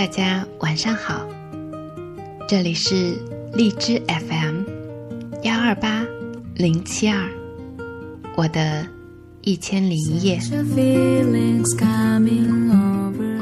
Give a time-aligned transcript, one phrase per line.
[0.00, 1.28] 大家晚上好，
[2.48, 3.18] 这里是
[3.52, 4.62] 荔枝 FM
[5.42, 6.06] 幺二八
[6.54, 7.28] 零七二，
[8.34, 8.86] 我的
[9.42, 10.40] 一千零一夜，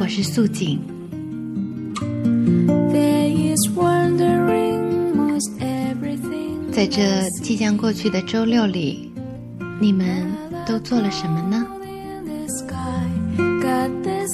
[0.00, 0.80] 我是素锦。
[6.72, 9.12] 在这即将过去的周六里，
[9.80, 10.28] 你们
[10.66, 11.64] 都做了什么呢？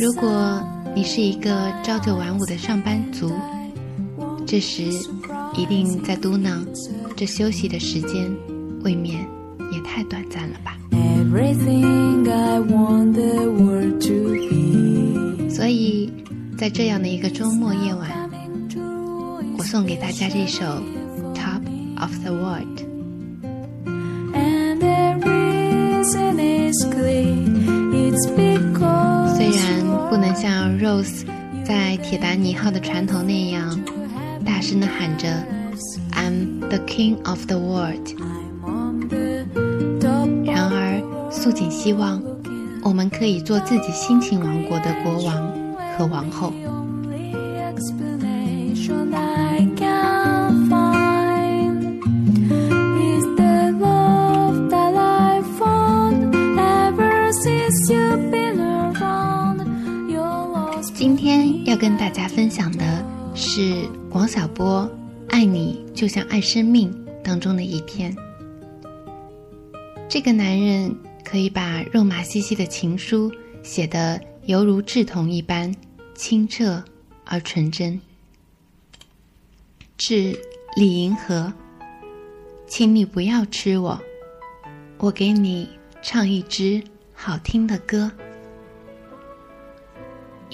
[0.00, 3.32] 如果你是一个朝九晚五的上班族，
[4.46, 4.84] 这时
[5.56, 6.64] 一定在嘟囔：
[7.16, 8.32] 这休息的时间
[8.84, 9.26] 未免
[9.72, 10.76] 也太短暂了吧。
[15.50, 16.12] 所以，
[16.56, 18.30] 在这样的一个周末夜晚，
[19.58, 20.64] 我送给大家这首。
[21.34, 21.60] Top
[22.00, 22.83] of the world。
[30.84, 31.24] Rose
[31.64, 33.80] 在铁达尼号的船头那样
[34.44, 35.42] 大声的喊着
[36.12, 38.06] "I'm the king of the world"，
[40.44, 42.22] 然而素锦希望
[42.82, 45.50] 我们可以做自己心情王国的国王
[45.96, 46.52] 和王后。
[61.16, 64.82] 今天要跟大家分享的是王小波
[65.32, 66.90] 《爱你就像爱生命》
[67.22, 68.12] 当中的一篇。
[70.08, 70.92] 这个男人
[71.24, 73.30] 可以把肉麻兮兮的情书
[73.62, 75.72] 写得犹如稚童一般
[76.16, 76.82] 清澈
[77.24, 77.98] 而纯真。
[79.96, 80.36] 致
[80.76, 81.52] 李银河，
[82.66, 83.96] 请你不要吃我，
[84.98, 85.68] 我给你
[86.02, 88.10] 唱一支好听的歌。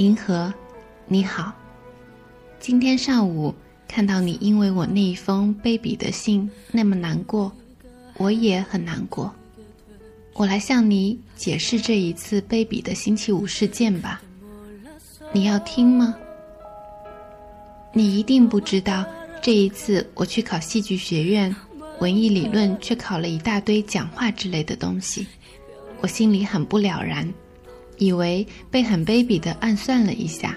[0.01, 0.53] 银河。
[1.07, 1.53] 你好，
[2.59, 3.55] 今天上午
[3.87, 7.53] 看到你因为我那一封卑鄙的信那么难过，
[8.17, 9.31] 我也很难过。
[10.33, 14.23] 我来向你解释这一次卑鄙的星期五事件吧。
[15.35, 16.17] 你要听吗？
[17.93, 19.05] 你一定不知道，
[19.43, 21.55] 这一次我去考戏剧学院，
[21.99, 25.27] 文艺理论却考了一大堆讲话之类的东西，
[26.01, 27.31] 我心里很不了然，
[28.01, 30.57] 以为被很卑鄙的暗算了一下。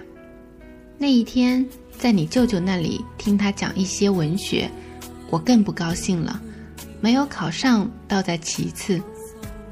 [0.98, 4.72] 那一天，在你舅舅那里听他讲一些文学，
[5.30, 6.42] 我更不高兴了。
[7.02, 9.02] 没有考上倒在其次，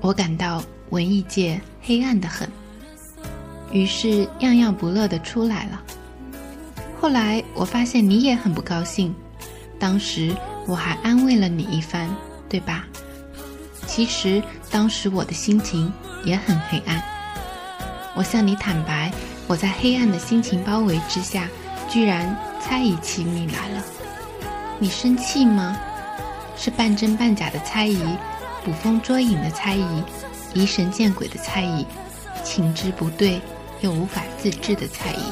[0.02, 2.48] 我感到文艺界黑暗的很，
[3.72, 5.82] 于是样样不乐的出来了。
[7.00, 9.16] 后来我发现你也很不高兴，
[9.80, 10.36] 当时
[10.68, 12.10] 我还安慰了你一番，
[12.50, 12.86] 对吧？
[13.88, 15.92] 其实当时我的心情
[16.26, 17.02] 也很黑暗，
[18.16, 19.12] 我向你坦白。
[19.48, 21.48] 我在黑暗的心情包围之下，
[21.90, 23.84] 居然猜疑起你来了。
[24.80, 25.78] 你生气吗？
[26.56, 28.02] 是半真半假的猜疑，
[28.64, 30.04] 捕风捉影的猜疑，
[30.54, 31.86] 疑神见鬼的猜疑，
[32.44, 33.42] 情之不对
[33.82, 35.24] 又无法自制的猜疑。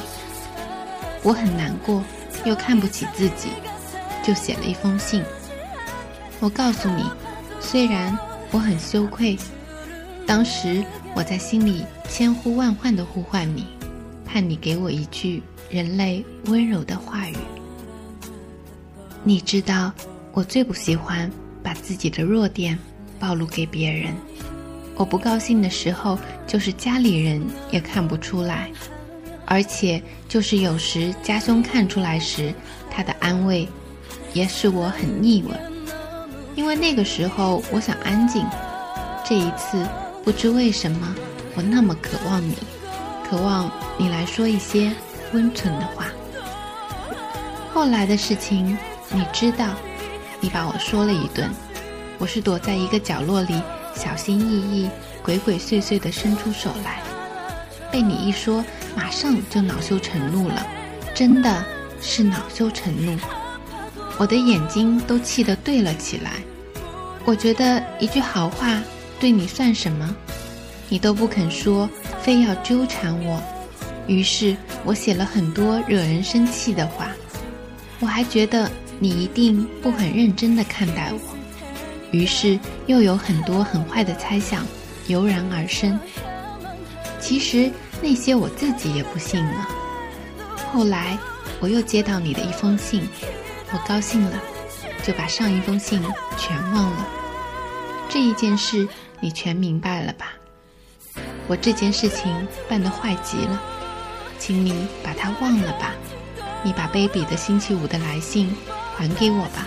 [1.22, 2.02] 我很难过，
[2.44, 3.50] 又看不起自己，
[4.22, 5.24] 就写了一封信。
[6.40, 7.04] 我告诉你，
[7.60, 8.18] 虽然
[8.50, 9.38] 我很羞愧，
[10.26, 13.66] 当时我在心里千呼万唤的呼唤你。
[14.32, 17.34] 盼你给我一句人类温柔的话语。
[19.24, 19.92] 你知道，
[20.32, 21.28] 我最不喜欢
[21.64, 22.78] 把自己的弱点
[23.18, 24.14] 暴露给别人。
[24.94, 26.16] 我不高兴的时候，
[26.46, 28.70] 就是家里人也看不出来，
[29.46, 32.54] 而且就是有时家兄看出来时，
[32.88, 33.68] 他的安慰
[34.32, 35.50] 也使我很腻味。
[36.54, 38.46] 因为那个时候我想安静。
[39.24, 39.84] 这一次，
[40.22, 41.14] 不知为什么，
[41.54, 42.56] 我那么渴望你。
[43.28, 44.92] 渴望你来说一些
[45.32, 46.06] 温存的话。
[47.72, 48.76] 后来的事情
[49.10, 49.68] 你知道，
[50.40, 51.48] 你把我说了一顿。
[52.18, 53.62] 我是躲在一个角落里，
[53.94, 54.90] 小心翼翼、
[55.22, 57.00] 鬼鬼祟祟地伸出手来。
[57.90, 58.64] 被你一说，
[58.94, 60.66] 马上就恼羞成怒了，
[61.14, 61.64] 真的
[62.00, 63.16] 是恼羞成怒。
[64.18, 66.32] 我的眼睛都气得对了起来。
[67.24, 68.78] 我觉得一句好话
[69.20, 70.16] 对你算什么？
[70.88, 71.88] 你都不肯说。
[72.22, 73.42] 非要纠缠我，
[74.06, 77.12] 于是我写了很多惹人生气的话。
[77.98, 81.18] 我还觉得你一定不很认真的看待我，
[82.10, 84.66] 于是又有很多很坏的猜想
[85.06, 85.98] 油然而生。
[87.18, 87.70] 其实
[88.02, 89.66] 那些我自己也不信呢。
[90.70, 91.16] 后来
[91.58, 93.08] 我又接到你的一封信，
[93.72, 94.38] 我高兴了，
[95.02, 96.02] 就把上一封信
[96.36, 97.08] 全忘了。
[98.10, 98.88] 这一件事
[99.20, 100.32] 你全明白了吧？
[101.46, 103.62] 我这件事情办得坏极了，
[104.36, 105.92] 请你把它忘了吧。
[106.64, 108.52] 你把卑鄙的星期五的来信
[108.96, 109.66] 还给我吧。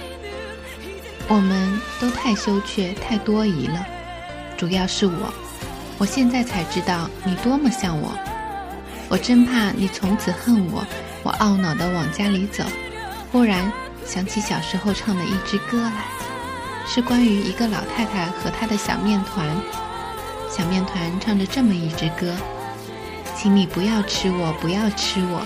[1.30, 3.86] 我们都太羞怯，太多疑了。
[4.58, 5.34] 主要是我，
[5.98, 8.14] 我现在才知道你多么像我。
[9.08, 10.86] 我真怕你从此恨我。
[11.24, 12.66] 我懊恼地往家里走，
[13.32, 13.72] 忽然
[14.06, 16.04] 想起小时候唱的一支歌来，
[16.86, 19.48] 是关于一个老太太和她的小面团。
[20.50, 22.36] 小面团唱着这么一支歌
[23.36, 25.46] ：“请你不要吃我，不要吃我。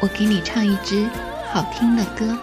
[0.00, 1.06] 我给你唱一支
[1.52, 2.36] 好听的歌。”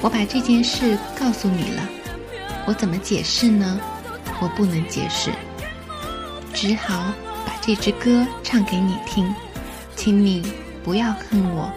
[0.00, 1.82] 我把这件事告诉你了，
[2.66, 3.80] 我怎么解释呢？
[4.40, 5.30] 我不能解释，
[6.52, 7.12] 只好
[7.46, 9.34] 把这支歌唱给你听，
[9.96, 10.52] 请你
[10.84, 11.72] 不要恨我，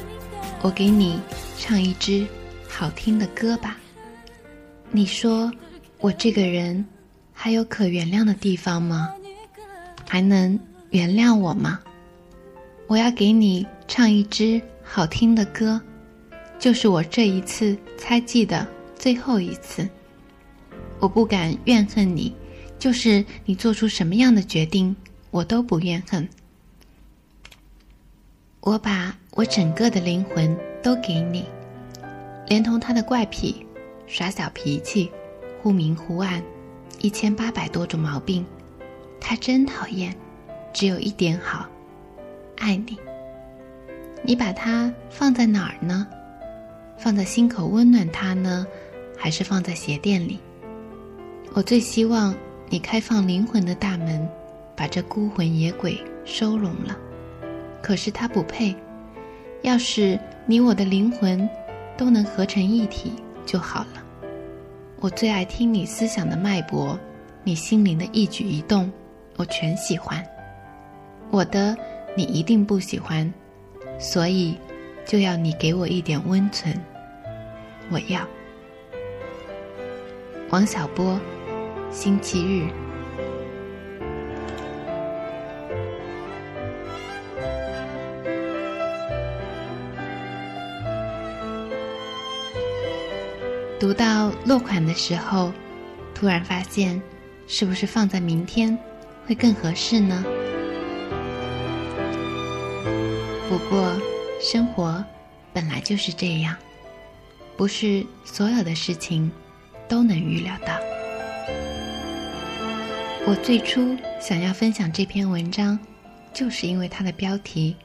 [0.61, 1.21] 我给你
[1.57, 2.27] 唱一支
[2.67, 3.77] 好听的歌吧。
[4.91, 5.51] 你说
[5.99, 6.83] 我这个人
[7.33, 9.13] 还有可原谅的地方吗？
[10.07, 10.59] 还能
[10.89, 11.79] 原谅我吗？
[12.87, 15.79] 我要给你唱一支好听的歌，
[16.57, 19.87] 就是我这一次猜忌的最后一次。
[20.99, 22.33] 我不敢怨恨你。
[22.79, 24.95] 就是你做出什么样的决定，
[25.31, 26.25] 我都不怨恨。
[28.61, 31.43] 我把我整个的灵魂都给你，
[32.47, 33.65] 连同他的怪癖、
[34.09, 35.11] 耍小脾气、
[35.61, 36.41] 忽明忽暗，
[36.99, 38.43] 一千八百多种毛病，
[39.21, 40.13] 他真讨厌。
[40.73, 41.67] 只有一点好，
[42.57, 42.97] 爱你。
[44.23, 46.07] 你把它放在哪儿呢？
[46.97, 48.65] 放在心口温暖他呢，
[49.15, 50.39] 还是放在鞋垫里？
[51.53, 52.35] 我最希望。
[52.71, 54.29] 你开放灵魂的大门，
[54.75, 56.95] 把这孤魂野鬼收容了。
[57.81, 58.75] 可是他不配。
[59.63, 61.49] 要是你我的灵魂
[61.97, 63.13] 都能合成一体
[63.49, 64.03] 就好了。
[64.97, 66.95] 我最爱听你思想的脉搏，
[67.43, 68.91] 你心灵的一举一动，
[69.37, 70.23] 我全喜欢。
[71.31, 71.75] 我的
[72.15, 73.33] 你一定不喜欢，
[73.97, 74.55] 所以
[75.03, 76.79] 就要你给我一点温存。
[77.89, 78.21] 我要。
[80.51, 81.19] 王小波。
[81.91, 82.67] 星期日，
[93.79, 95.53] 读到落款的时候，
[96.13, 97.01] 突然发现，
[97.47, 98.77] 是不是放在明天
[99.25, 100.21] 会更合适呢？
[103.47, 103.95] 不过，
[104.41, 105.01] 生活
[105.53, 106.53] 本来就是这样，
[107.55, 109.31] 不是所有的事情
[109.87, 110.77] 都能预料到。
[113.25, 115.79] 我最初想要分享这篇文章，
[116.33, 117.77] 就是因为它的标题。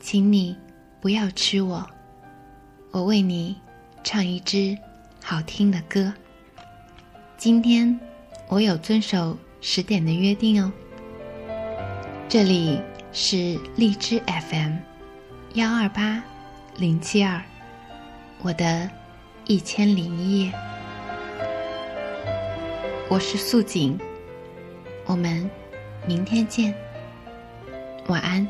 [0.00, 0.56] 请你
[1.00, 1.88] 不要吃我，
[2.90, 3.56] 我为你
[4.02, 4.76] 唱一支
[5.22, 6.12] 好听的歌。
[7.36, 7.98] 今天
[8.48, 10.72] 我有遵守十点的约定哦。
[12.28, 12.80] 这里
[13.12, 14.20] 是荔枝
[14.50, 14.76] FM
[15.54, 16.22] 幺二八
[16.76, 17.42] 零七二，
[18.42, 18.90] 我的
[19.46, 20.52] 一千零一夜。
[23.08, 23.98] 我是素锦。
[25.06, 25.48] 我们
[26.06, 26.74] 明天见，
[28.08, 28.46] 晚安。